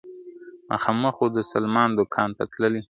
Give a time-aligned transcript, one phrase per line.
[0.71, 2.79] مخامخ وو د سلمان دوکان ته تللی `